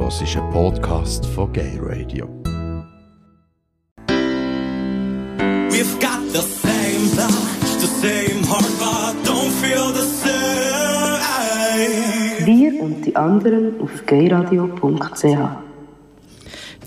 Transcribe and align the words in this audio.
hörst 0.00 0.22
einen 0.36 0.50
Podcast 0.52 1.26
von 1.26 1.52
Gay 1.52 1.78
Radio. 1.80 2.26
We've 5.70 5.98
got 6.00 6.20
the 6.32 6.40
same 6.40 7.10
blood, 7.14 7.32
the 7.80 7.86
same 7.86 8.42
heart, 8.44 8.64
but 8.78 9.14
don't 9.24 9.50
feel 9.60 9.92
the 9.92 10.02
same. 10.02 10.38
Wir 12.46 12.82
und 12.82 13.04
die 13.04 13.14
anderen 13.14 13.80
auf 13.80 14.06
gayradio.ch 14.06 15.67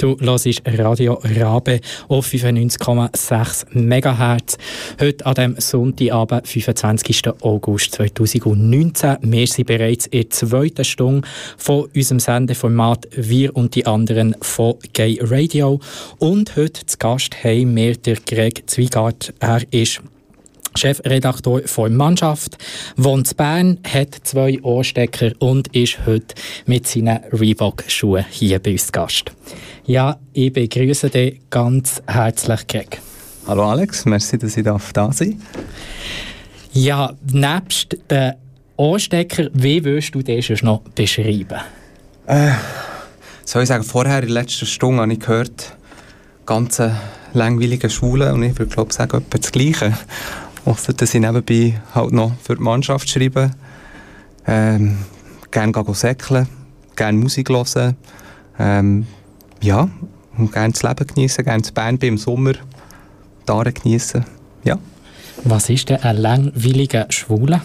Du 0.02 0.18
hörst 0.20 0.64
Radio 0.66 1.22
Rabe 1.38 1.80
auf 2.08 2.26
95,6 2.26 3.68
MHz. 3.76 4.58
Heute 5.00 5.26
an 5.28 5.34
dem 5.36 5.56
Sonntagabend, 5.60 6.48
25. 6.48 7.22
August 7.42 7.94
2019. 7.94 9.18
Wir 9.22 9.46
sind 9.46 9.68
bereits 9.68 10.08
in 10.08 10.22
der 10.22 10.30
zweiten 10.32 10.86
Stunde 10.86 11.28
von 11.56 11.88
unserem 11.96 12.20
Sendeformat 12.20 13.10
Wir 13.16 13.56
und 13.56 13.76
die 13.76 13.86
anderen 13.86 14.36
von 14.42 14.74
Gay 14.94 15.20
Radio. 15.22 15.80
Und 16.18 16.56
heute 16.56 16.84
zu 16.84 16.98
Gast 16.98 17.44
haben 17.44 17.76
wir 17.76 17.96
der 17.96 18.16
Greg 18.16 18.64
Zwiegart. 18.68 19.36
Er 19.40 19.62
ist 19.70 20.02
Chefredakteur 20.76 21.68
von 21.68 21.96
Mannschaft, 21.96 22.58
wohnt 22.96 23.32
in 23.32 23.38
Bern, 23.38 23.78
hat 23.88 24.16
zwei 24.24 24.62
Ohrstecker 24.62 25.32
und 25.40 25.68
ist 25.76 26.06
heute 26.06 26.36
mit 26.66 26.88
seinen 26.88 27.20
Reebok-Schuhen 27.32 28.26
hier 28.30 28.60
bei 28.60 28.72
uns 28.72 28.92
Gast. 28.92 29.32
Ja, 29.86 30.18
ich 30.34 30.54
begrüße 30.54 31.10
dich 31.10 31.42
ganz 31.50 32.02
herzlich, 32.08 32.68
Greg. 32.68 33.02
Hallo 33.48 33.70
Alex, 33.70 34.06
merci, 34.06 34.38
dass 34.38 34.56
ich 34.56 34.64
da 34.64 34.80
sein 34.80 34.94
darf. 34.94 35.22
Ja, 36.74 37.14
nebst 37.32 37.98
den 38.10 38.34
Ohrstecker, 38.78 39.50
wie 39.54 39.84
würdest 39.84 40.16
du 40.16 40.22
den 40.22 40.42
schon 40.42 40.58
noch 40.64 40.82
beschreiben? 40.96 41.60
Äh, 42.28 42.52
soll 43.44 43.64
ich 43.64 43.68
sagen, 43.68 43.84
vorher 43.84 44.20
in 44.20 44.28
der 44.28 44.42
letzten 44.42 44.66
Stunde 44.66 45.02
habe 45.02 45.12
ich 45.12 45.20
gehört, 45.20 45.76
ganz 46.46 46.82
langweilige 47.34 47.90
Schule 47.90 48.34
und 48.34 48.44
ich 48.44 48.58
würde 48.58 48.74
glaube 48.74 48.94
sagen, 48.94 49.18
etwa 49.18 49.38
das 49.38 49.52
Gleiche. 49.52 49.98
Ausser, 50.66 50.94
dass 50.94 51.14
ich 51.14 51.22
nebenbei 51.22 51.82
halt 51.94 52.12
noch 52.12 52.34
für 52.42 52.56
die 52.56 52.62
Mannschaft 52.62 53.10
schreibe. 53.10 53.52
Ähm, 54.46 54.98
gerne 55.50 55.72
gehen 55.72 55.94
säckeln, 55.94 56.48
gerne 56.96 57.18
Musik 57.18 57.50
hören. 57.50 57.96
Ähm, 58.60 59.08
ja, 59.62 59.90
und 60.38 60.52
gerne 60.52 60.74
das 60.74 60.84
Leben 60.84 61.08
genießen, 61.08 61.44
gerne 61.44 61.62
das 61.62 61.72
Band 61.72 62.04
im 62.04 62.18
Sommer, 62.18 62.54
Tare 63.46 63.74
genießen. 63.74 64.24
Ja. 64.64 64.78
Was 65.44 65.70
ist 65.70 65.90
denn 65.90 66.02
ein 66.04 66.18
langweiliger 66.18 67.08
Schwuler? 67.10 67.62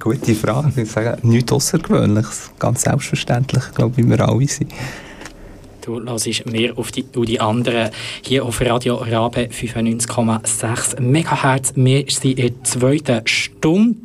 Gute 0.00 0.34
Frage. 0.34 0.68
Ich 0.70 0.76
würde 0.76 0.90
sagen, 0.90 1.28
nichts 1.28 1.52
Außergewöhnliches. 1.52 2.50
Ganz 2.58 2.82
selbstverständlich, 2.82 3.64
glaube 3.74 4.00
ich, 4.00 4.06
wie 4.06 4.10
wir 4.10 4.28
alle 4.28 4.46
sind. 4.46 4.72
Du 5.88 6.04
hörst 6.04 6.44
mehr 6.44 6.76
auf 6.76 6.92
die, 6.92 7.06
auf 7.16 7.24
die 7.24 7.40
anderen 7.40 7.88
hier 8.20 8.44
auf 8.44 8.60
Radio 8.60 8.96
Rabe 8.96 9.48
95,6 9.50 11.00
MHz. 11.00 11.72
Wir 11.76 12.04
sind 12.08 12.38
in 12.38 12.46
der 12.48 12.62
zweiten 12.62 13.26
Stunde. 13.26 13.98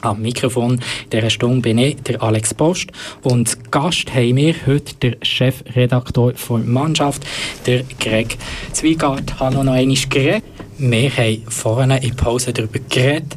Am 0.00 0.20
Mikrofon 0.20 0.80
dieser 1.12 1.30
Stunde 1.30 1.60
bin 1.60 1.78
ich, 1.78 2.02
der 2.02 2.20
Alex 2.20 2.54
Post. 2.54 2.90
Und 3.22 3.70
Gast 3.70 4.12
haben 4.12 4.34
wir 4.34 4.56
heute 4.66 4.96
der 4.96 5.16
Chefredakteur 5.22 6.32
der 6.32 6.58
Mannschaft, 6.58 7.24
der 7.66 7.84
Greg 8.00 8.36
Zwiegart. 8.72 9.38
Hallo 9.38 9.62
noch 9.62 9.74
einmal, 9.74 9.96
Greg. 10.10 10.42
Wir 10.76 11.16
haben 11.16 11.44
vorhin 11.46 11.92
in 11.92 12.16
Pause 12.16 12.52
darüber 12.52 12.80
geredet, 12.80 13.36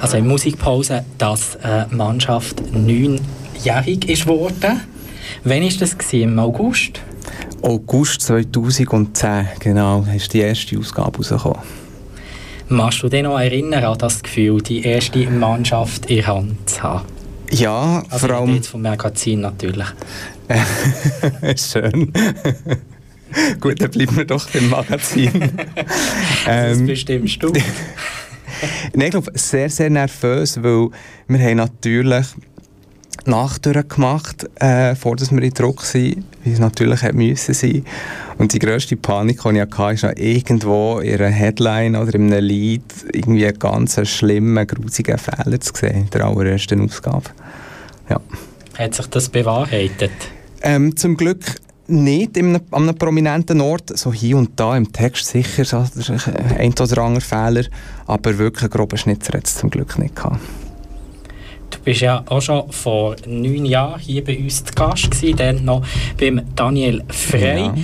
also 0.00 0.18
in 0.18 0.28
Musikpause, 0.28 1.06
dass 1.16 1.56
die 1.62 1.94
Mannschaft 1.94 2.60
neunjährig 2.74 4.06
ist 4.06 4.26
worden. 4.26 4.82
Wann 5.44 5.62
war 5.62 5.70
das? 5.78 6.12
Im 6.12 6.38
August? 6.38 7.00
August 7.62 8.22
2010, 8.22 9.46
genau, 9.60 10.06
ist 10.14 10.32
die 10.32 10.40
erste 10.40 10.78
Ausgabe 10.78 11.18
rausgekommen. 11.18 11.60
Machst 12.68 13.02
du 13.02 13.08
dich 13.08 13.22
noch 13.22 13.38
erinnern 13.38 13.84
an 13.84 13.98
das 13.98 14.22
Gefühl, 14.22 14.60
die 14.60 14.82
erste 14.82 15.28
Mannschaft 15.30 16.06
in 16.06 16.26
Hand 16.26 16.68
zu 16.68 16.82
haben? 16.82 17.06
Ja, 17.50 18.02
also 18.10 18.26
vor 18.26 18.36
allem... 18.36 18.54
jetzt 18.54 18.68
vom 18.68 18.82
Magazin 18.82 19.40
natürlich. 19.40 19.86
Schön. 21.56 22.12
Gut, 23.60 23.80
dann 23.80 23.90
bleiben 23.90 24.16
wir 24.16 24.24
doch 24.24 24.48
beim 24.50 24.68
Magazin. 24.68 25.30
das 26.46 26.78
ähm, 26.78 26.86
bestimmst 26.86 27.42
du. 27.42 27.52
Nein, 28.94 29.06
ich 29.06 29.10
glaube, 29.10 29.30
sehr, 29.34 29.68
sehr 29.68 29.90
nervös, 29.90 30.62
weil 30.62 30.88
wir 31.28 31.38
haben 31.38 31.56
natürlich 31.56 32.26
Nacht 33.26 33.62
gemacht, 33.88 34.48
äh, 34.60 34.94
vor 34.94 35.16
dass 35.16 35.32
wir 35.32 35.42
in 35.42 35.50
Druck 35.50 35.82
waren, 35.82 36.24
wie 36.44 36.52
es 36.52 36.58
natürlich 36.58 37.02
hätte 37.02 37.16
müssen 37.16 37.54
sein. 37.54 37.84
Und 38.38 38.52
die 38.52 38.58
grösste 38.58 38.96
Panik, 38.96 39.42
die 39.42 39.50
ich 39.50 39.60
hatte, 39.60 39.92
ist 39.92 40.02
noch 40.02 40.12
irgendwo 40.16 40.98
in 40.98 41.20
einer 41.20 41.30
Headline 41.30 41.96
oder 41.96 42.14
in 42.14 42.32
einem 42.32 42.44
Lied 42.44 42.84
irgendwie 43.12 43.46
einen 43.46 43.58
ganz 43.58 44.00
schlimmen, 44.08 44.66
grusigen 44.66 45.18
Fehler 45.18 45.60
zu 45.60 45.72
sehen 45.74 46.02
in 46.02 46.10
der 46.10 46.24
allerersten 46.24 46.80
Ausgabe. 46.82 47.30
Ja. 48.10 48.20
Hat 48.78 48.94
sich 48.94 49.06
das 49.06 49.28
bewahrheitet? 49.28 50.12
Ähm, 50.62 50.96
zum 50.96 51.16
Glück 51.16 51.44
nicht 51.88 52.36
in 52.36 52.48
einem, 52.48 52.62
an 52.70 52.82
einem 52.82 52.98
prominenten 52.98 53.60
Ort, 53.60 53.96
so 53.96 54.12
hier 54.12 54.36
und 54.36 54.58
da 54.58 54.76
im 54.76 54.92
Text 54.92 55.26
sicher, 55.26 55.64
so, 55.64 55.84
ein 56.58 56.72
oder 56.72 57.02
andere 57.02 57.20
Fehler, 57.20 57.64
aber 58.06 58.38
wirklich 58.38 58.64
einen 58.64 58.70
groben 58.70 58.98
Schnitzer 58.98 59.34
hat 59.34 59.46
es 59.46 59.56
zum 59.56 59.70
Glück 59.70 59.98
nicht 59.98 60.16
gehabt. 60.16 60.40
Du 61.70 61.78
bist 61.84 62.00
ja 62.00 62.24
auch 62.26 62.40
schon 62.40 62.70
vor 62.70 63.16
neun 63.26 63.64
Jahren 63.64 64.00
hier 64.00 64.24
bei 64.24 64.38
uns 64.38 64.64
zu 64.64 64.72
Gast 64.74 65.10
gewesen, 65.10 65.36
dann 65.36 65.64
noch 65.64 65.82
beim 66.18 66.42
Daniel 66.54 67.02
Frey. 67.08 67.62
Ja. 67.62 67.74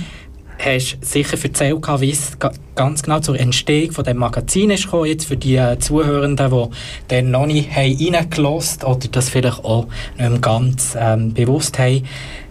Hast 0.59 0.97
sicher 1.01 1.37
erzählt, 1.43 1.85
wie 1.99 2.11
es 2.11 2.37
ganz 2.75 3.03
genau 3.03 3.19
zur 3.19 3.37
Entstehung 3.37 3.91
von 3.91 4.05
dem 4.05 4.17
Magazin 4.17 4.69
ist 4.69 4.85
gekommen, 4.85 5.07
jetzt 5.07 5.25
für 5.25 5.35
die 5.35 5.57
äh, 5.57 5.77
Zuhörenden, 5.77 6.51
die 6.51 6.67
dann 7.09 7.31
noch 7.31 7.45
nicht 7.45 7.75
reingelassen 7.75 8.83
haben 8.83 8.95
oder 8.95 9.07
das 9.09 9.29
vielleicht 9.29 9.65
auch 9.65 9.87
nicht 10.17 10.29
mehr 10.29 10.39
ganz 10.39 10.95
ähm, 10.97 11.33
bewusst 11.33 11.79
haben. 11.79 12.03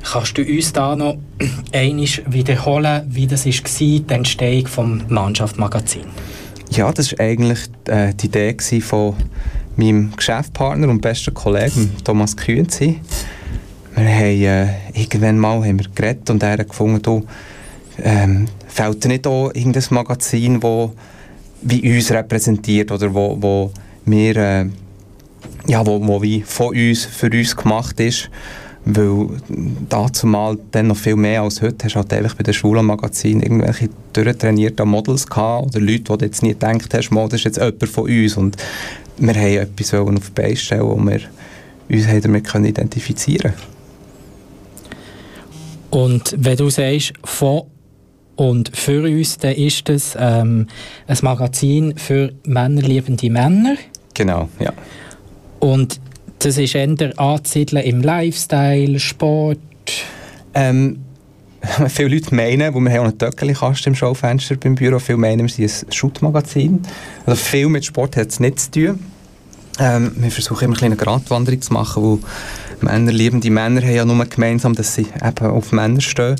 Kannst 0.03 0.37
du 0.37 0.43
uns 0.43 0.73
da 0.73 0.95
noch 0.95 1.17
einmal 1.73 2.07
wiederholen, 2.27 3.03
wie 3.09 3.27
das 3.27 3.47
war, 3.47 3.53
die 3.81 4.05
Entstehung 4.09 4.65
des 4.65 5.09
Mannschaftsmagazins? 5.09 6.07
Ja, 6.71 6.93
das 6.93 7.13
war 7.13 7.21
eigentlich 7.21 7.61
äh, 7.87 8.13
die 8.15 8.27
Idee 8.27 8.57
von 8.81 9.15
meinem 9.77 10.13
Geschäftspartner 10.17 10.89
und 10.89 11.01
besten 11.01 11.35
Kollegen 11.35 11.93
Thomas 12.05 12.37
Kühnzi. 12.37 13.01
Wir 13.95 14.05
haben 14.05 14.43
äh, 14.43 14.67
irgendwann 14.95 15.39
mal 15.39 15.65
haben 15.65 15.79
wir 15.79 15.87
geredet 15.95 16.31
und 16.31 16.43
er 16.43 16.53
hat 16.53 16.69
gefunden, 16.69 17.03
du, 17.03 17.25
ähm, 18.03 18.49
fällt 18.67 19.05
dir 19.05 19.09
nicht 19.09 19.27
auch 19.27 19.51
irgendein 19.55 19.85
Magazin, 19.91 20.61
das 20.61 20.91
wie 21.63 21.97
uns 21.97 22.11
repräsentiert 22.11 22.91
oder 22.91 23.13
wo, 23.15 23.37
wo 23.41 23.73
wir, 24.05 24.37
äh, 24.37 24.67
ja, 25.67 25.87
wo, 25.87 26.05
wo 26.07 26.23
wie 26.23 26.43
von 26.43 26.69
uns, 26.69 27.05
für 27.05 27.31
uns 27.31 27.57
gemacht 27.57 28.01
ist, 28.01 28.31
weil 28.85 29.29
dazu 29.89 30.27
mal 30.27 30.59
dann 30.73 30.89
noch 30.89 30.97
viel 30.97 31.15
mehr 31.15 31.43
als 31.43 31.63
heute 31.63 31.85
hast 31.85 31.95
du 31.95 31.99
halt 32.01 32.13
einfach 32.13 32.35
bei 32.35 32.43
den 32.43 32.55
schwulen 32.55 32.85
Magazinen 32.85 33.43
irgendwelche 33.43 33.89
durchtrainierten 34.13 34.89
Models 34.89 35.27
gehabt 35.27 35.67
oder 35.67 35.81
Leute, 35.81 36.01
die 36.01 36.19
du 36.19 36.25
jetzt 36.25 36.43
nie 36.43 36.51
gedacht 36.51 36.93
hast, 36.93 37.11
das 37.11 37.33
ist 37.35 37.45
jetzt 37.45 37.59
jemand 37.59 37.89
von 37.89 38.05
uns 38.05 38.37
und 38.37 38.57
wir 39.23 39.35
haben 39.35 39.71
etwas 39.71 39.95
auf 39.95 40.09
die 40.09 40.31
Beine 40.35 40.57
stellen, 40.57 40.83
wo 40.83 40.97
wir 40.97 41.21
uns 41.89 42.07
damit 42.23 42.45
können 42.45 42.65
identifizieren 42.65 43.53
Und 45.91 46.35
wenn 46.39 46.57
du 46.57 46.71
sagst, 46.71 47.13
von 47.25 47.63
und 48.35 48.75
für 48.75 49.05
uns, 49.05 49.39
dann 49.39 49.55
ist 49.55 49.89
das 49.89 50.17
ähm, 50.19 50.67
ein 51.07 51.19
Magazin 51.23 51.97
für 51.97 52.33
männerliebende 52.47 53.31
Männer. 53.31 53.77
Genau, 54.15 54.49
ja. 54.59 54.73
Und 55.61 56.01
das 56.39 56.59
ist 56.59 56.75
eher 56.75 56.89
anzusiedeln 57.19 57.85
im 57.85 58.03
Lifestyle, 58.03 58.99
Sport? 58.99 59.59
Ähm, 60.55 60.99
viele 61.89 62.09
Leute 62.17 62.35
meinen, 62.35 62.75
wo 62.75 62.81
wir 62.81 62.91
haben 62.91 63.01
auch 63.01 63.05
einen 63.05 63.19
Töckeli-Kasten 63.19 63.91
im 63.91 63.95
Schaufenster 63.95 64.57
beim 64.57 64.75
Büro, 64.75 64.99
viele 64.99 65.19
meinen, 65.19 65.43
wir 65.43 65.69
sind 65.69 65.89
ein 65.89 65.93
Shoot-Magazin. 65.93 66.83
Also 67.27 67.37
viel 67.43 67.69
mit 67.69 67.85
Sport 67.85 68.17
hat 68.17 68.29
es 68.29 68.41
nicht 68.41 68.59
zu 68.59 68.71
tun. 68.71 69.01
Ähm, 69.79 70.13
wir 70.17 70.31
versuchen 70.31 70.67
immer 70.67 70.83
eine 70.83 70.97
Gratwanderung 70.97 71.61
zu 71.61 71.73
machen, 71.73 72.03
wo 72.03 72.19
Männer, 72.81 73.13
liebende 73.13 73.51
Männer 73.51 73.81
haben 73.81 73.95
ja 73.95 74.05
nur 74.05 74.25
gemeinsam, 74.27 74.75
dass 74.75 74.95
sie 74.95 75.07
eben 75.23 75.47
auf 75.47 75.73
Männer 75.73 76.01
stehen. 76.01 76.37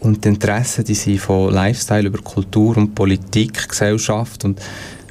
Und 0.00 0.24
die 0.24 0.28
Interessen, 0.28 0.84
die 0.84 0.94
sind 0.94 1.20
von 1.20 1.52
Lifestyle 1.52 2.06
über 2.06 2.18
Kultur 2.22 2.76
und 2.76 2.94
Politik, 2.94 3.68
Gesellschaft 3.68 4.44
und 4.44 4.60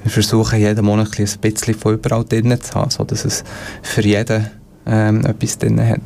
wir 0.04 0.12
versuchen 0.12 0.60
jeden 0.60 0.86
Monat 0.86 1.20
ein 1.20 1.28
bisschen 1.42 1.76
von 1.76 1.94
überall 1.94 2.24
drin 2.24 2.58
zu 2.62 2.74
haben, 2.74 2.90
sodass 2.90 3.26
es 3.26 3.44
für 3.84 4.02
jeden 4.02 4.50
ähm, 4.86 5.26
etwas 5.26 5.58
drin 5.58 5.86
hat. 5.86 6.02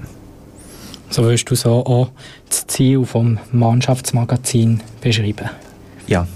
So 1.09 1.23
wirst 1.23 1.49
du 1.49 1.55
so 1.55 1.85
auch 1.85 2.09
das 2.49 2.65
Ziel 2.67 3.05
vom 3.05 3.37
Mannschaftsmagazin 3.51 4.81
beschreiben? 4.99 5.49
Ja. 6.07 6.27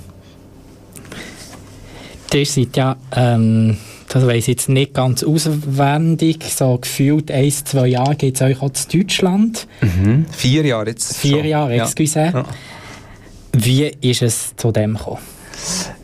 Ihr 2.32 2.46
seid 2.46 2.78
ja 2.78 2.96
ähm, 3.16 3.78
das 4.10 4.26
weiß 4.26 4.38
ich 4.38 4.48
jetzt 4.48 4.70
nicht 4.70 4.94
ganz 4.94 5.24
auswendig, 5.24 6.44
so 6.56 6.78
gefühlt 6.78 7.30
ein, 7.30 7.52
zwei 7.52 7.88
Jahre 7.88 8.16
geht 8.16 8.36
es 8.36 8.42
euch 8.42 8.62
auch 8.62 8.72
zu 8.72 8.88
Deutschland. 8.98 9.68
Mhm. 9.82 10.26
Vier 10.32 10.66
Jahre 10.66 10.88
jetzt 10.88 11.18
Vier 11.18 11.40
schon. 11.40 11.46
Jahre, 11.46 11.74
excuse. 11.74 12.20
Ja. 12.20 12.46
Wie 13.54 13.92
ist 14.02 14.22
es 14.22 14.56
zu 14.56 14.72
dem 14.72 14.96
gekommen? 14.98 15.20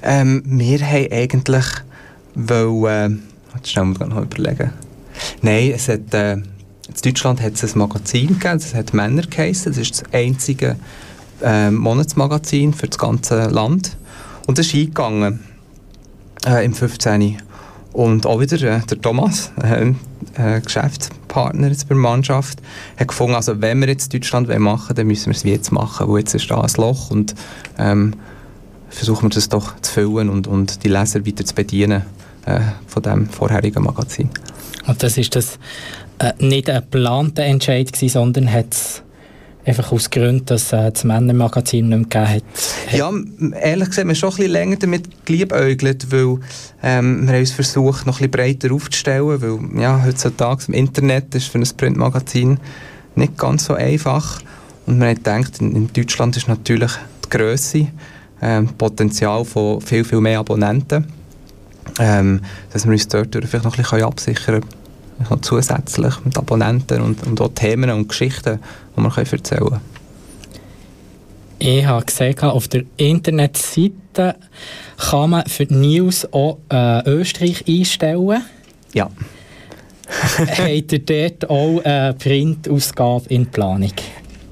Ähm, 0.01 0.43
wir 0.45 0.79
haben 0.79 1.11
eigentlich 1.11 1.65
wollen, 2.35 3.23
äh, 3.53 3.57
jetzt 3.57 3.71
schnell 3.71 3.85
mal 3.85 4.07
noch 4.07 4.21
überlegen. 4.21 4.71
Nein, 5.41 5.71
es 5.75 5.87
hat, 5.87 6.13
äh, 6.13 6.33
in 6.33 6.43
Deutschland 7.03 7.41
hat 7.41 7.53
es 7.53 7.73
ein 7.73 7.79
Magazin 7.79 8.27
gegeben, 8.27 8.59
das 8.59 8.73
hat 8.73 8.93
Männer 8.93 9.21
geheißen, 9.21 9.71
das 9.71 9.77
ist 9.77 10.01
das 10.01 10.13
einzige 10.13 10.75
äh, 11.41 11.71
Monatsmagazin 11.71 12.73
für 12.73 12.87
das 12.87 12.97
ganze 12.97 13.47
Land. 13.47 13.95
Und 14.47 14.57
das 14.57 14.67
ist 14.67 14.75
eingegangen 14.75 15.39
äh, 16.45 16.65
im 16.65 16.73
15. 16.73 17.37
Und 17.93 18.25
auch 18.25 18.39
wieder 18.39 18.59
äh, 18.61 18.79
der 18.81 18.99
Thomas, 18.99 19.51
äh, 19.61 19.93
äh, 20.35 20.61
Geschäftspartner 20.61 21.67
jetzt 21.67 21.87
bei 21.87 21.95
der 21.95 22.01
Mannschaft, 22.01 22.59
hat 22.97 23.07
gefunden, 23.07 23.35
also 23.35 23.61
wenn 23.61 23.79
wir 23.79 23.87
jetzt 23.87 24.13
Deutschland 24.13 24.47
machen 24.47 24.87
wollen, 24.87 24.95
dann 24.95 25.07
müssen 25.07 25.27
wir 25.27 25.35
es 25.35 25.45
wie 25.45 25.51
jetzt 25.51 25.71
machen, 25.71 26.07
wo 26.07 26.17
jetzt 26.17 26.33
ist 26.33 26.49
da 26.49 26.59
ein 26.59 26.71
Loch 26.77 27.11
und 27.11 27.35
ähm, 27.77 28.15
versuchen 28.89 29.25
wir 29.25 29.29
das 29.29 29.47
doch 29.47 29.79
zu 29.81 29.91
füllen 29.91 30.29
und, 30.29 30.47
und 30.47 30.83
die 30.83 30.89
Leser 30.89 31.25
weiter 31.25 31.45
zu 31.45 31.53
bedienen 31.53 32.03
äh, 32.45 32.59
von 32.87 33.03
dem 33.03 33.29
vorherigen 33.29 33.83
Magazin. 33.83 34.29
Und 34.87 35.01
das 35.03 35.17
ist 35.17 35.35
das 35.35 35.59
äh, 36.17 36.33
nicht 36.39 36.69
ein 36.69 36.81
geplanter 36.81 37.43
Entscheid 37.43 37.91
gewesen, 37.93 38.13
sondern 38.13 38.51
hat 38.51 38.71
es 38.71 39.03
einfach 39.65 39.91
aus 39.91 40.09
Gründen, 40.09 40.45
dass 40.45 40.73
äh, 40.73 40.91
das 40.91 41.03
Männermagazin 41.03 41.89
nicht 41.89 42.11
mehr 42.11 42.23
gegeben 42.23 42.43
hat. 42.43 42.93
Ja, 42.93 43.11
ehrlich 43.59 43.89
gesagt, 43.89 44.07
wir 44.07 44.09
haben 44.09 44.15
schon 44.15 44.29
ein 44.29 44.35
bisschen 44.35 44.51
länger 44.51 44.75
damit 44.77 45.25
geliebäugelt, 45.25 46.11
weil 46.11 46.39
ähm, 46.83 47.25
wir 47.25 47.33
haben 47.33 47.39
uns 47.39 47.51
versucht, 47.51 48.05
noch 48.05 48.19
ein 48.19 48.29
bisschen 48.29 48.31
breiter 48.31 48.73
aufzustellen, 48.73 49.41
weil 49.41 49.81
ja, 49.81 50.03
heutzutage 50.03 50.65
im 50.67 50.73
Internet 50.73 51.33
ist 51.35 51.47
für 51.47 51.59
ein 51.59 51.67
Printmagazin 51.77 52.59
nicht 53.15 53.37
ganz 53.37 53.65
so 53.65 53.75
einfach. 53.75 54.41
Und 54.85 54.99
wir 54.99 55.07
haben 55.07 55.15
gedacht, 55.15 55.61
in, 55.61 55.91
Deutschland 55.93 56.35
ist 56.35 56.47
natürlich 56.47 56.91
die 57.25 57.29
Grösse, 57.29 57.87
ähm, 58.41 58.67
Potenzial 58.77 59.45
von 59.45 59.79
viel, 59.79 60.03
viel 60.03 60.19
mehr 60.19 60.39
Abonnenten, 60.39 61.05
ähm, 61.99 62.41
dass 62.71 62.85
wir 62.85 62.91
uns 62.91 63.07
dort 63.07 63.33
vielleicht 63.33 63.63
noch 63.63 63.77
ein 63.77 63.83
bisschen 63.83 64.03
absichern 64.03 64.61
können 64.61 64.82
zusätzlich 65.41 66.13
mit 66.23 66.37
Abonnenten 66.37 67.01
und, 67.01 67.25
und 67.25 67.41
auch 67.41 67.51
Themen 67.53 67.89
und 67.89 68.09
Geschichten, 68.09 68.59
die 68.95 69.01
man 69.01 69.11
erzählen 69.11 69.69
kann. 69.69 69.81
Ich 71.59 71.85
habe 71.85 72.05
gesehen, 72.05 72.37
auf 72.39 72.67
der 72.67 72.83
Internetseite 72.97 74.35
kann 74.97 75.29
man 75.29 75.45
für 75.45 75.65
die 75.65 75.75
News 75.75 76.27
auch 76.33 76.57
äh, 76.69 77.09
Österreich 77.09 77.63
einstellen. 77.67 78.43
Ja. 78.93 79.09
Habt 80.37 80.91
ihr 80.91 80.99
dort 80.99 81.49
auch 81.49 81.81
eine 81.83 82.13
Printausgabe 82.15 83.29
in 83.29 83.45
Planung? 83.45 83.93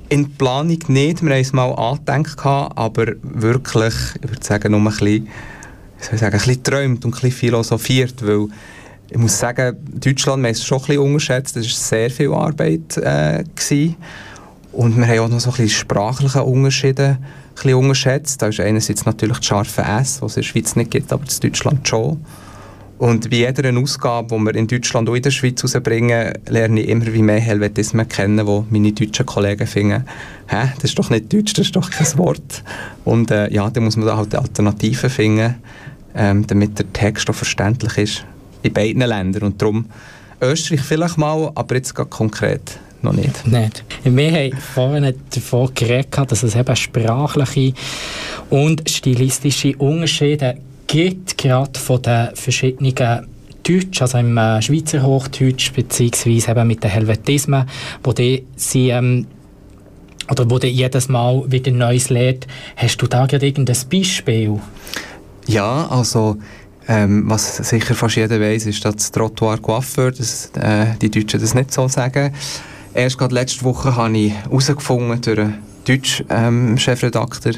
In 0.07 0.31
Planung 0.35 0.79
nicht, 0.87 1.21
wir 1.21 1.31
haben 1.31 1.41
es 1.41 1.53
mal 1.53 1.71
angedenkt, 1.73 2.45
aber 2.45 3.07
wirklich, 3.21 3.93
ich 4.21 4.29
würde 4.29 4.43
sagen, 4.43 4.71
nur 4.71 4.79
ein 4.79 4.85
bisschen, 4.85 5.27
ich 5.99 6.19
sagen, 6.19 6.23
ein 6.23 6.31
bisschen 6.31 6.63
träumt 6.63 7.05
und 7.05 7.11
ein 7.11 7.11
bisschen 7.11 7.31
philosophiert, 7.31 8.25
weil 8.25 8.47
ich 9.11 9.17
muss 9.17 9.37
sagen, 9.37 9.75
Deutschland, 9.93 10.41
wir 10.41 10.47
haben 10.47 10.53
es 10.53 10.63
schon 10.63 10.79
ein 10.79 10.85
bisschen 10.87 11.01
unterschätzt, 11.01 11.55
das 11.55 11.65
war 11.65 11.71
sehr 11.71 12.09
viel 12.09 12.33
Arbeit. 12.33 12.97
Äh, 12.97 13.43
gewesen. 13.53 13.97
Und 14.71 14.97
wir 14.97 15.05
haben 15.05 15.19
auch 15.19 15.29
noch 15.29 15.39
so 15.39 15.49
ein 15.49 15.57
bisschen 15.57 15.69
sprachliche 15.69 16.43
Unterschiede 16.43 17.17
bisschen 17.55 17.75
unterschätzt. 17.75 18.41
Da 18.41 18.47
ist 18.47 18.59
einerseits 18.59 19.05
natürlich 19.05 19.37
das 19.37 19.45
scharfe 19.45 19.81
S, 19.81 20.21
was 20.21 20.31
es 20.31 20.37
in 20.37 20.41
der 20.41 20.47
Schweiz 20.47 20.75
nicht 20.75 20.91
gibt, 20.91 21.11
aber 21.11 21.23
in 21.23 21.39
Deutschland 21.41 21.87
schon. 21.87 22.23
Und 22.97 23.29
bei 23.31 23.37
jeder 23.37 23.77
Ausgabe, 23.77 24.37
die 24.37 24.45
wir 24.45 24.55
in 24.55 24.67
Deutschland 24.67 25.09
und 25.09 25.15
in 25.15 25.23
der 25.23 25.31
Schweiz 25.31 25.63
rausbringen, 25.63 26.33
lerne 26.47 26.81
ich 26.81 26.87
immer 26.87 27.11
wie 27.11 27.23
mehr 27.23 27.39
Helvetismen 27.39 28.07
kennen, 28.07 28.45
wo 28.45 28.65
meine 28.69 28.93
deutschen 28.93 29.25
Kollegen 29.25 29.65
finden, 29.65 30.05
hä, 30.47 30.69
das 30.75 30.91
ist 30.91 30.99
doch 30.99 31.09
nicht 31.09 31.33
Deutsch, 31.33 31.53
das 31.53 31.65
ist 31.65 31.75
doch 31.75 31.89
kein 31.89 32.17
Wort. 32.19 32.63
Und 33.03 33.31
äh, 33.31 33.51
ja, 33.51 33.69
da 33.71 33.81
muss 33.81 33.97
man 33.97 34.05
da 34.05 34.17
halt 34.17 34.35
Alternativen 34.35 35.09
finden, 35.09 35.55
ähm, 36.13 36.45
damit 36.45 36.77
der 36.77 36.93
Text 36.93 37.27
auch 37.29 37.35
verständlich 37.35 37.97
ist 37.97 38.25
in 38.61 38.73
beiden 38.73 39.01
Ländern. 39.01 39.43
Und 39.43 39.61
darum 39.61 39.85
Österreich 40.41 40.81
vielleicht 40.81 41.17
mal, 41.17 41.51
aber 41.55 41.75
jetzt 41.75 41.93
gerade 41.93 42.09
konkret 42.09 42.79
noch 43.01 43.13
nicht. 43.13 43.47
nicht. 43.47 43.83
Wir 44.03 44.31
haben 44.31 44.57
vorhin 44.57 45.13
davon 45.33 45.71
geredet, 45.73 46.15
dass 46.27 46.43
es 46.43 46.55
eben 46.55 46.75
sprachliche 46.75 47.73
und 48.49 48.89
stilistische 48.89 49.75
Unterschiede 49.77 50.57
gibt, 50.87 51.37
gerade 51.37 51.79
von 51.79 52.01
den 52.01 52.35
verschiedenen 52.35 52.93
Deutsch, 53.63 54.01
also 54.01 54.17
im 54.17 54.37
äh, 54.37 54.61
Schweizer 54.61 55.03
Hochdeutsch, 55.03 55.71
beziehungsweise 55.73 56.51
eben 56.51 56.67
mit 56.67 56.83
den 56.83 56.89
Helvetismen, 56.89 57.65
wo 58.03 58.11
die 58.11 58.43
sie, 58.55 58.89
ähm, 58.89 59.27
oder 60.29 60.49
wo 60.49 60.57
die 60.57 60.67
jedes 60.67 61.09
Mal 61.09 61.43
wieder 61.51 61.71
Neues 61.71 62.09
lernt. 62.09 62.47
Hast 62.75 62.97
du 62.97 63.07
da 63.07 63.25
gerade 63.25 63.45
irgendein 63.45 63.77
Beispiel? 63.89 64.59
Ja, 65.47 65.87
also 65.87 66.37
ähm, 66.87 67.29
was 67.29 67.57
sicher 67.57 67.95
fast 67.95 68.15
jeder 68.15 68.39
weiß, 68.39 68.65
ist, 68.65 68.83
dass 68.83 68.95
das 68.95 69.11
Trottoir 69.11 69.57
Coiffeur, 69.57 70.11
dass 70.11 70.51
äh, 70.55 70.87
die 71.01 71.11
Deutschen 71.11 71.39
das 71.39 71.53
nicht 71.53 71.71
so 71.73 71.87
sagen. 71.87 72.33
Erst 72.93 73.17
gerade 73.17 73.35
letzte 73.35 73.63
Woche 73.63 73.95
habe 73.95 74.17
ich 74.17 74.33
herausgefunden 74.33 75.21
durch 75.21 75.37
einen 75.37 75.59
deutschen 75.85 76.25
ähm, 76.29 76.77
Chefredakteur, 76.77 77.53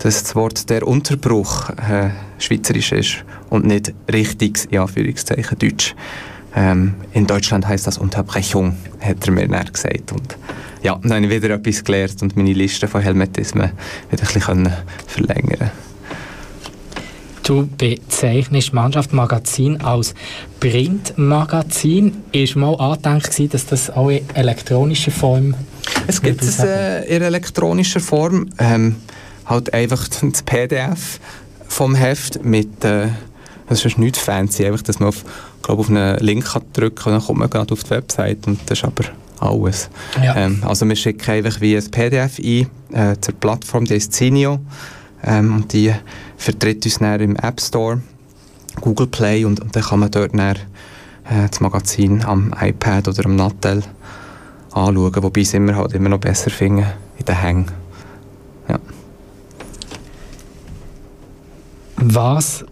dass 0.00 0.22
das 0.22 0.34
Wort 0.36 0.70
der 0.70 0.86
Unterbruch 0.86 1.70
äh, 1.70 2.10
schweizerisch 2.38 2.92
ist 2.92 3.24
und 3.50 3.66
nicht 3.66 3.92
richtiges, 4.12 4.66
in 4.66 4.78
Anführungszeichen, 4.78 5.58
Deutsch. 5.58 5.94
Ähm, 6.54 6.94
in 7.12 7.26
Deutschland 7.26 7.66
heißt 7.66 7.86
das 7.86 7.98
Unterbrechung, 7.98 8.76
hat 9.00 9.26
er 9.26 9.32
mir 9.32 9.48
dann 9.48 9.72
gesagt. 9.72 10.12
Und 10.12 10.36
ja, 10.82 10.98
dann 11.02 11.12
habe 11.12 11.26
ich 11.26 11.42
wieder 11.42 11.54
etwas 11.54 11.82
gelernt 11.82 12.22
und 12.22 12.36
meine 12.36 12.52
Liste 12.52 12.86
von 12.86 13.00
Helmetismen 13.00 13.72
wieder 14.10 14.22
ein 14.22 14.34
bisschen 14.34 14.72
verlängern 15.06 15.70
Du 17.48 17.66
bezeichnest 17.66 18.74
Mannschaft 18.74 19.14
Magazin 19.14 19.80
als 19.80 20.14
Printmagazin. 20.60 22.22
Ist 22.30 22.56
mal 22.56 22.74
angedenkt, 22.74 23.54
dass 23.54 23.64
das 23.64 23.88
auch 23.88 24.10
in 24.10 24.20
elektronischer 24.34 25.10
Form 25.10 25.54
Es 26.06 26.20
gibt 26.20 26.42
es 26.42 26.58
äh, 26.58 27.06
in 27.06 27.22
elektronischer 27.22 28.00
Form. 28.00 28.50
Ähm, 28.58 28.96
halt 29.46 29.72
einfach 29.72 30.06
das 30.08 30.42
PDF 30.42 31.20
vom 31.66 31.94
Heft 31.94 32.44
mit... 32.44 32.84
Äh, 32.84 33.06
das 33.70 33.82
ist 33.82 33.96
nicht 33.96 34.18
fancy, 34.18 34.66
einfach, 34.66 34.82
dass 34.82 35.00
man 35.00 35.08
auf, 35.08 35.24
glaub, 35.62 35.78
auf 35.78 35.88
einen 35.88 36.18
Link 36.18 36.52
kann 36.52 36.64
drücken 36.74 36.96
kann 36.96 37.14
und 37.14 37.20
dann 37.20 37.26
kommt 37.26 37.38
man 37.38 37.48
gerade 37.48 37.72
auf 37.72 37.82
die 37.82 37.90
Website 37.90 38.46
und 38.46 38.60
das 38.66 38.80
ist 38.80 38.84
aber 38.84 39.04
alles. 39.40 39.88
Ja. 40.22 40.36
Ähm, 40.36 40.62
also 40.66 40.86
wir 40.86 40.96
schicken 40.96 41.30
einfach 41.30 41.62
wie 41.62 41.78
ein 41.78 41.90
PDF 41.90 42.38
ein 42.38 42.66
äh, 42.92 43.16
zur 43.18 43.34
Plattform, 43.36 43.86
die 43.86 43.94
ist 43.94 44.12
Zinio 44.12 44.60
ähm, 45.24 45.54
und 45.54 45.72
die 45.72 45.92
vertritt 46.36 46.84
uns 46.84 46.98
dann 46.98 47.20
im 47.20 47.36
App 47.36 47.60
Store, 47.60 48.00
Google 48.80 49.06
Play 49.06 49.44
und, 49.44 49.60
und 49.60 49.74
dann 49.74 49.82
kann 49.82 50.00
man 50.00 50.10
dort 50.10 50.34
dann, 50.34 50.56
äh, 50.56 51.48
das 51.50 51.60
Magazin 51.60 52.24
am 52.24 52.54
iPad 52.60 53.08
oder 53.08 53.24
am 53.26 53.36
Nattel 53.36 53.82
anschauen, 54.72 55.22
wobei 55.22 55.40
ich 55.40 55.48
es 55.48 55.54
immer, 55.54 55.76
halt 55.76 55.92
immer 55.94 56.08
noch 56.08 56.20
besser 56.20 56.50
finde 56.50 56.94
in 57.18 57.24
den 57.24 57.40
Hängen. 57.40 57.70
Ja. 58.68 58.78
Was 61.96 62.64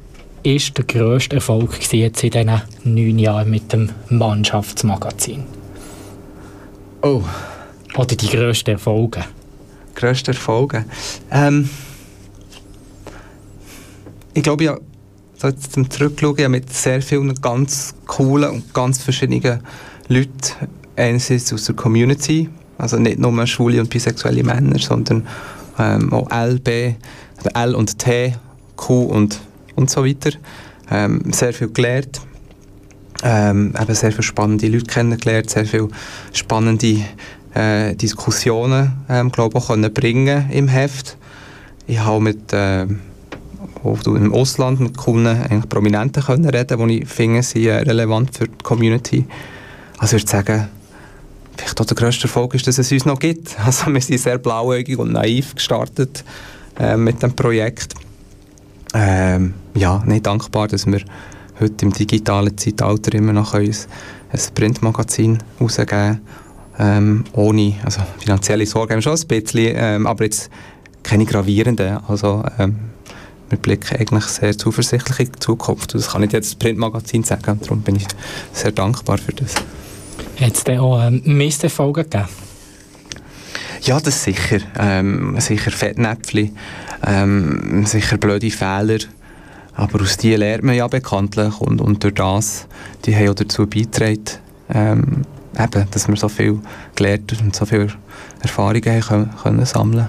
ist 0.43 0.79
der 0.79 0.85
grösste 0.85 1.37
Erfolg 1.37 1.93
jetzt 1.93 2.23
in 2.23 2.31
diesen 2.31 2.61
neun 2.85 3.19
Jahren 3.19 3.51
mit 3.51 3.73
dem 3.73 3.91
Mannschaftsmagazin? 4.09 5.45
Oh. 7.03 7.23
Oder 7.97 8.15
die 8.15 8.29
grössten 8.29 8.71
Erfolge? 8.71 9.25
Grösste 9.95 10.33
Erfolge? 10.33 10.85
Ähm, 11.31 11.69
ich 14.37 14.43
glaube 14.43 14.65
ja, 14.65 14.79
so 15.39 15.49
jetzt 15.49 15.73
zum 15.73 15.89
Zurückschauen, 15.89 16.37
ja 16.37 16.49
mit 16.51 16.71
sehr 16.71 17.01
vielen 17.01 17.35
ganz 17.37 17.95
coolen 18.07 18.51
und 18.51 18.75
ganz 18.75 19.03
verschiedenen 19.03 19.61
Leuten, 20.09 20.69
einerseits 20.95 21.53
aus 21.55 21.65
der 21.65 21.75
Community, 21.75 22.51
also 22.77 22.99
nicht 22.99 23.19
nur 23.19 23.47
schwule 23.47 23.81
und 23.81 23.89
bisexuelle 23.89 24.45
Männer, 24.45 24.79
sondern 24.79 25.27
ähm, 25.79 26.13
auch 26.13 26.31
L, 26.31 26.59
B, 26.59 26.95
L 27.55 27.75
und 27.75 27.99
T, 27.99 28.35
Q 28.77 29.05
und, 29.05 29.41
und 29.75 29.89
so 29.89 30.05
weiter. 30.05 30.31
Ähm, 30.91 31.33
sehr 31.33 31.55
viel 31.55 31.69
gelernt, 31.69 32.21
ähm, 33.23 33.73
eben 33.81 33.95
sehr 33.95 34.13
viele 34.13 34.23
spannende 34.23 34.69
Leute 34.69 34.85
kennengelernt, 34.85 35.49
sehr 35.49 35.65
viele 35.65 35.89
spannende 36.35 36.99
äh, 37.55 37.95
Diskussionen, 37.95 38.93
ähm, 39.09 39.33
glaube 39.33 39.59
ich, 39.59 39.67
können 39.67 39.93
bringen 39.95 40.51
im 40.51 40.69
Heft. 40.69 41.17
Ich 41.87 42.01
habe 42.01 42.21
mit 42.21 42.53
äh, 42.53 42.87
wo 43.87 44.03
du 44.03 44.17
im 44.17 44.33
Ausland 44.33 44.81
mit 44.81 44.97
Kunden, 44.97 45.63
Prominenten 45.69 46.23
können 46.23 46.49
reden 46.49 46.79
können, 46.79 46.89
die 46.89 47.03
ich 47.03 47.09
finde, 47.09 47.43
sind 47.43 47.67
relevant 47.67 48.37
für 48.37 48.49
die 48.49 48.63
Community. 48.63 49.27
Also 49.99 50.17
ich 50.17 50.23
würde 50.23 50.31
sagen, 50.31 50.69
vielleicht 51.57 51.81
auch 51.81 51.87
der 51.87 51.97
grösste 51.97 52.25
Erfolg 52.25 52.55
ist, 52.55 52.67
dass 52.67 52.79
es 52.79 52.93
uns 52.93 53.05
noch 53.05 53.19
gibt. 53.19 53.57
Also 53.65 53.93
wir 53.93 54.01
sind 54.01 54.19
sehr 54.19 54.39
blauäugig 54.39 54.99
und 54.99 55.13
naiv 55.13 55.55
gestartet 55.55 56.25
äh, 56.79 56.97
mit 56.97 57.23
dem 57.23 57.35
Projekt. 57.35 57.95
Ähm, 58.95 59.55
ja, 59.75 60.03
nicht 60.07 60.27
dankbar, 60.27 60.69
dass 60.69 60.87
wir 60.87 61.01
heute 61.61 61.85
im 61.85 61.93
digitalen 61.93 62.57
Zeitalter 62.57 63.15
immer 63.15 63.33
noch 63.33 63.55
ein, 63.55 63.75
Printmagazin 64.55 65.39
rausgeben 65.61 66.21
ähm, 66.79 67.25
ohne, 67.33 67.75
also 67.85 68.03
finanzielle 68.19 68.67
Sorgen 68.67 68.95
haben 68.95 69.03
schon 69.03 69.17
ein 69.17 69.27
bisschen, 69.27 69.73
ähm, 69.77 70.07
aber 70.07 70.25
jetzt 70.25 70.51
keine 71.03 71.25
gravierenden. 71.25 71.99
Also 72.07 72.45
ähm, 72.59 72.77
wir 73.49 73.59
blicken 73.59 73.97
eigentlich 73.97 74.25
sehr 74.25 74.57
zuversichtlich 74.57 75.21
in 75.21 75.33
die 75.33 75.39
Zukunft. 75.39 75.95
Das 75.95 76.11
kann 76.11 76.23
ich 76.23 76.33
jetzt 76.33 76.53
das 76.53 76.55
Printmagazin 76.57 77.23
sagen, 77.23 77.61
darum 77.61 77.83
bin 77.83 77.97
ich 77.97 78.07
sehr 78.53 78.73
dankbar 78.73 79.19
für 79.19 79.33
das. 79.33 79.55
Hat 80.41 80.55
es 80.55 80.65
denn 80.65 80.81
auch 80.81 81.03
ähm, 81.03 81.23
Misserfolge 81.25 82.05
gegeben? 82.05 82.29
Ja, 83.83 84.01
das 84.01 84.25
sicher. 84.25 84.59
Ähm, 84.79 85.39
sicher 85.39 85.71
Fettnäpfchen, 85.71 86.57
ähm, 87.07 87.87
sicher 87.87 88.19
blöde 88.19 88.51
Fehler. 88.51 88.99
Aber 89.75 90.03
aus 90.03 90.17
denen 90.17 90.39
lernt 90.39 90.65
man 90.65 90.75
ja 90.75 90.89
bekanntlich 90.89 91.61
und, 91.61 91.81
und 91.81 92.03
durch 92.03 92.15
das, 92.15 92.67
die 93.05 93.15
haben 93.15 93.29
auch 93.29 93.35
dazu 93.35 93.67
beigetragen, 93.67 94.25
ähm, 94.73 95.23
eben, 95.59 95.91
dass 95.91 96.09
wir 96.09 96.17
so 96.17 96.29
viel 96.29 96.59
gelernt 96.95 97.37
und 97.41 97.55
so 97.55 97.67
viele 97.67 97.89
Erfahrungen 98.41 99.09
haben 99.09 99.31
können, 99.43 99.67
sammeln 99.67 100.09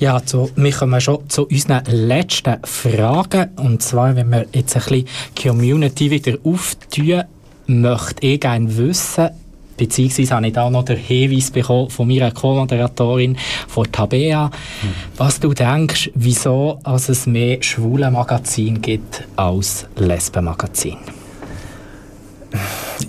ja, 0.00 0.20
so, 0.24 0.50
wir 0.56 0.72
kommen 0.72 1.00
schon 1.00 1.28
zu 1.28 1.46
unseren 1.46 1.84
letzten 1.84 2.56
Fragen. 2.64 3.50
Und 3.56 3.82
zwar, 3.82 4.16
wenn 4.16 4.30
wir 4.30 4.46
jetzt 4.52 4.74
ein 4.74 4.82
bisschen 4.82 5.06
die 5.36 5.48
Community 5.48 6.10
wieder 6.10 6.38
auftun, 6.42 7.22
möchte 7.66 8.26
ich 8.26 8.40
gerne 8.40 8.76
wissen, 8.76 9.28
beziehungsweise 9.76 10.34
habe 10.34 10.46
ich 10.48 10.52
da 10.54 10.68
noch 10.70 10.86
den 10.86 10.96
Hinweis 10.96 11.50
bekommen 11.50 11.90
von 11.90 12.08
meiner 12.08 12.32
Co-Moderatorin, 12.32 13.36
von 13.68 13.92
Tabea, 13.92 14.46
mhm. 14.46 14.88
was 15.18 15.38
du 15.38 15.52
denkst, 15.52 16.10
wieso 16.14 16.80
es 16.84 17.26
mehr 17.26 17.62
schwule 17.62 18.10
Magazin 18.10 18.80
gibt 18.80 19.24
als 19.36 19.86
Lesben-Magazin. 19.96 20.96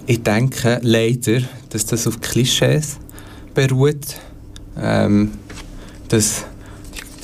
Ich 0.06 0.22
denke 0.22 0.80
leider, 0.84 1.42
dass 1.70 1.86
das 1.86 2.06
auf 2.06 2.20
Klischees 2.20 3.00
beruht. 3.56 4.20
Ähm, 4.78 5.32
dass 6.10 6.46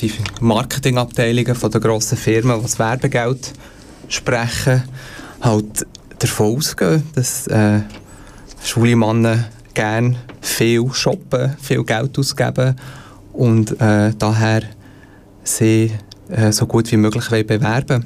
die 0.01 0.11
Marketingabteilungen 0.41 1.55
von 1.55 1.71
der 1.71 1.81
grossen 1.81 2.17
Firmen, 2.17 2.57
die 2.57 2.63
das 2.63 2.79
Werbegeld 2.79 3.53
sprechen, 4.07 4.83
halt 5.41 5.85
davon 6.19 6.57
ausgehen, 6.57 7.03
dass 7.13 7.47
äh, 7.47 7.81
schwule 8.63 8.95
Männer 8.95 9.45
gerne 9.73 10.15
viel 10.41 10.89
shoppen, 10.93 11.55
viel 11.61 11.83
Geld 11.83 12.17
ausgeben 12.17 12.75
und 13.33 13.79
äh, 13.79 14.13
daher 14.17 14.63
sie 15.43 15.91
äh, 16.29 16.51
so 16.51 16.65
gut 16.65 16.91
wie 16.91 16.97
möglich 16.97 17.29
bewerben 17.29 18.05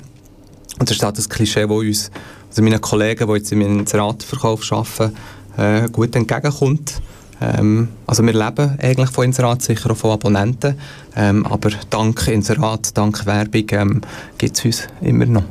Und 0.79 0.89
das 0.89 0.97
ist 0.97 1.03
halt 1.03 1.17
das 1.17 1.29
Klischee, 1.29 1.61
das 1.61 1.71
uns, 1.71 2.11
also 2.49 2.61
meinen 2.61 2.81
Kollegen, 2.81 3.27
die 3.27 3.33
jetzt 3.33 3.51
in 3.51 3.59
meinem 3.59 3.79
Inseratverkauf 3.79 4.69
arbeiten, 4.71 5.15
äh, 5.57 5.89
gut 5.89 6.15
entgegenkommt. 6.15 7.01
Ähm, 7.41 7.89
also 8.05 8.23
wir 8.23 8.33
leben 8.33 8.77
eigentlich 8.79 9.09
von 9.09 9.25
Inserat, 9.25 9.63
sicher 9.63 9.91
auch 9.91 9.97
von 9.97 10.11
Abonnenten, 10.11 10.75
ähm, 11.15 11.45
aber 11.47 11.71
dank 11.89 12.27
Inserat, 12.27 12.95
dank 12.95 13.25
Werbung 13.25 13.65
ähm, 13.71 14.01
gibt 14.37 14.57
es 14.57 14.65
uns 14.65 14.87
immer 15.01 15.25
noch. 15.25 15.43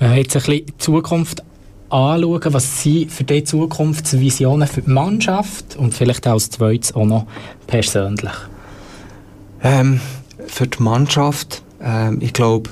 Wenn 0.00 0.10
wir 0.10 0.18
jetzt 0.18 0.36
ein 0.36 0.42
bisschen 0.42 0.66
die 0.66 0.78
Zukunft 0.78 1.42
anschauen, 1.88 2.52
was 2.52 2.82
sind 2.82 3.12
für 3.12 3.24
die 3.24 3.44
Zukunftsvisionen 3.44 4.66
für 4.66 4.82
die 4.82 4.90
Mannschaft 4.90 5.76
und 5.76 5.94
vielleicht 5.94 6.26
auch 6.26 6.32
als 6.32 6.50
zweites 6.50 6.94
auch 6.94 7.06
noch 7.06 7.26
persönlich? 7.68 8.32
Ähm, 9.62 10.00
für 10.46 10.66
die 10.66 10.82
Mannschaft, 10.82 11.62
ähm, 11.80 12.18
ich 12.20 12.32
glaube, 12.32 12.70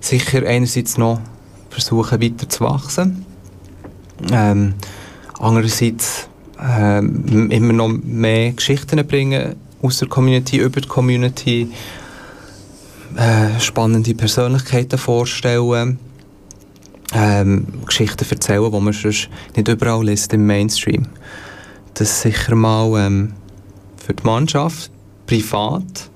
sicher 0.00 0.44
einerseits 0.46 0.98
noch 0.98 1.20
versuchen 1.70 2.20
weiter 2.20 2.48
zu 2.48 2.64
wachsen. 2.64 3.24
Ähm, 4.32 4.74
andererseits 5.38 6.28
ähm, 6.60 7.50
immer 7.50 7.72
noch 7.72 7.88
mehr 7.88 8.52
Geschichten 8.52 9.06
bringen 9.06 9.56
aus 9.82 9.98
der 9.98 10.08
Community, 10.08 10.58
über 10.58 10.80
die 10.80 10.88
Community, 10.88 11.70
äh, 13.16 13.60
spannende 13.60 14.14
Persönlichkeiten 14.14 14.98
vorstellen, 14.98 15.98
ähm, 17.12 17.66
Geschichten 17.86 18.26
erzählen, 18.28 18.70
die 18.70 18.80
man 18.80 18.92
sonst 18.92 19.28
nicht 19.54 19.68
überall 19.68 20.04
liest 20.04 20.32
im 20.32 20.46
Mainstream. 20.46 21.06
Das 21.94 22.10
ist 22.10 22.20
sicher 22.22 22.54
mal 22.54 23.06
ähm, 23.06 23.32
für 24.04 24.14
die 24.14 24.24
Mannschaft, 24.24 24.90
privat. 25.26 26.10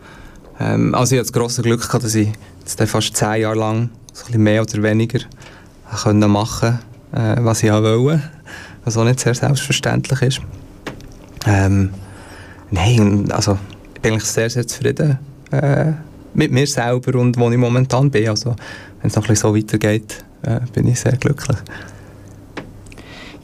Ähm, 0.59 0.95
also 0.95 1.15
ich 1.15 1.21
hatte 1.21 1.33
das 1.33 1.41
grosse 1.41 1.63
Glück, 1.63 1.83
gehabt, 1.83 2.05
dass 2.05 2.15
ich 2.15 2.29
jetzt 2.61 2.83
fast 2.91 3.17
zehn 3.17 3.43
Jahre 3.43 3.59
lang 3.59 3.91
so 4.13 4.23
ein 4.23 4.27
bisschen 4.27 4.43
mehr 4.43 4.63
oder 4.63 4.83
weniger 4.83 5.21
können 6.03 6.31
machen 6.31 6.81
äh, 7.13 7.37
was 7.39 7.63
ich 7.63 7.71
wollte, 7.71 8.23
was 8.85 8.97
auch 8.97 9.05
nicht 9.05 9.21
sehr 9.21 9.35
selbstverständlich 9.35 10.23
ist. 10.23 10.41
Ähm, 11.47 11.91
nein, 12.71 13.31
also 13.33 13.59
ich 13.95 14.01
bin 14.01 14.13
eigentlich 14.13 14.25
sehr, 14.25 14.51
sehr 14.51 14.67
zufrieden 14.67 15.19
äh, 15.51 15.93
mit 16.35 16.53
mir 16.53 16.67
selber 16.67 17.19
und 17.19 17.37
wo 17.39 17.51
ich 17.51 17.59
momentan 17.59 18.11
bin. 18.11 18.29
Also 18.29 18.57
wenn 19.01 19.09
es 19.09 19.17
noch 19.17 19.25
ein 19.25 19.29
bisschen 19.29 19.51
so 19.51 19.57
weitergeht, 19.57 20.25
äh, 20.43 20.61
bin 20.73 20.89
ich 20.89 21.01
sehr 21.01 21.17
glücklich. 21.17 21.59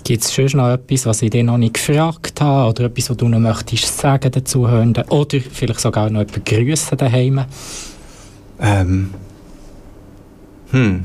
Gibt 0.04 0.22
es 0.22 0.32
schon 0.32 0.46
noch 0.54 0.70
etwas, 0.70 1.04
was 1.06 1.22
ich 1.22 1.30
dir 1.30 1.42
noch 1.42 1.58
nicht 1.58 1.74
gefragt 1.74 2.40
habe 2.40 2.70
oder 2.70 2.84
etwas, 2.84 3.10
was 3.10 3.16
du 3.16 3.28
noch 3.28 3.40
möchtest 3.40 3.98
sagen 3.98 4.30
dazu 4.30 4.68
hören 4.68 4.94
oder 5.08 5.40
vielleicht 5.40 5.80
sogar 5.80 6.10
noch 6.10 6.20
jemanden 6.20 6.44
grüßen 6.44 6.96
daheim? 6.96 7.44
Ähm, 8.60 9.10
hm, 10.70 11.04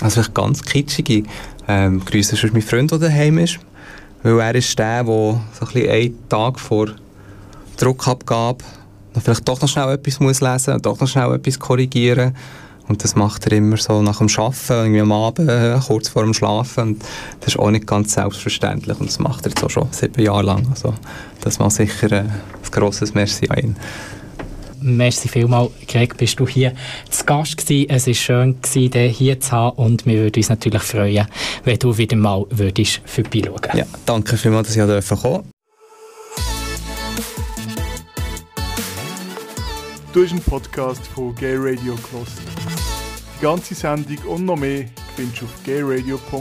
also 0.00 0.14
vielleicht 0.14 0.34
ganz 0.34 0.62
kitschige 0.62 1.22
ähm, 1.68 2.04
grüße 2.04 2.36
schon 2.36 2.50
meinen 2.50 2.62
Freund, 2.62 2.90
der 2.90 2.98
daheim 2.98 3.38
ist, 3.38 3.60
weil 4.22 4.38
er 4.40 4.54
ist 4.54 4.78
der, 4.78 5.04
der 5.04 5.40
so 5.58 5.66
ein 5.74 5.88
einen 5.88 6.28
Tag 6.28 6.58
vor 6.58 6.88
Druckabgabe 7.76 8.64
vielleicht 9.22 9.48
doch 9.48 9.60
noch 9.60 9.68
schnell 9.68 9.92
etwas 9.92 10.20
muss 10.20 10.40
lesen 10.40 10.74
und 10.74 10.86
doch 10.86 11.00
noch 11.00 11.08
schnell 11.08 11.34
etwas 11.34 11.58
korrigieren 11.58 12.34
und 12.90 13.04
das 13.04 13.14
macht 13.14 13.46
er 13.46 13.52
immer 13.52 13.76
so 13.76 14.02
nach 14.02 14.18
dem 14.18 14.26
Arbeiten, 14.36 14.72
irgendwie 14.72 15.00
am 15.00 15.12
Abend, 15.12 15.48
äh, 15.48 15.78
kurz 15.86 16.08
vor 16.08 16.24
dem 16.24 16.34
Schlafen. 16.34 16.82
Und 16.82 17.04
das 17.38 17.50
ist 17.54 17.58
auch 17.60 17.70
nicht 17.70 17.86
ganz 17.86 18.14
selbstverständlich. 18.14 18.98
Und 18.98 19.08
das 19.08 19.20
macht 19.20 19.46
er 19.46 19.50
jetzt 19.50 19.62
auch 19.62 19.70
schon 19.70 19.86
sieben 19.92 20.20
Jahre 20.20 20.42
lang. 20.42 20.66
Also 20.70 20.94
das 21.40 21.60
war 21.60 21.70
sicher 21.70 22.10
äh, 22.10 22.18
ein 22.22 22.32
grosses 22.72 23.14
Merci 23.14 23.48
an 23.48 23.58
ihn. 23.58 23.76
Merci 24.82 25.28
vielmals, 25.28 25.70
Greg, 25.86 26.16
bist 26.16 26.40
du 26.40 26.46
hier 26.46 26.72
zu 27.10 27.24
Gast 27.24 27.56
gewesen. 27.56 27.90
Es 27.90 28.06
war 28.06 28.14
schön, 28.14 28.60
gewesen, 28.60 28.90
dich 28.90 29.16
hier 29.16 29.40
zu 29.40 29.52
haben 29.52 29.76
und 29.76 30.06
wir 30.06 30.18
würden 30.18 30.36
uns 30.36 30.48
natürlich 30.48 30.82
freuen, 30.82 31.26
wenn 31.64 31.78
du 31.78 31.96
wieder 31.96 32.16
mal 32.16 32.46
würdest 32.50 33.00
vorbeischauen 33.04 33.60
Ja, 33.74 33.84
danke 34.06 34.36
vielmals, 34.36 34.68
dass 34.68 34.76
ich 34.76 34.82
kommen 34.82 35.02
durfte. 35.02 35.44
Du 40.12 40.24
hast 40.24 40.32
einen 40.32 40.40
Podcast 40.40 41.06
von 41.06 41.32
Gay 41.36 41.54
Radio 41.56 41.94
Kloster. 41.94 42.42
Die 43.38 43.42
ganze 43.42 43.74
Sendung 43.74 44.18
und 44.26 44.44
noch 44.44 44.56
mehr 44.56 44.86
findest 45.14 45.42
du 45.42 45.44
auf 45.44 45.52
gayradio.lgbt. 45.64 46.40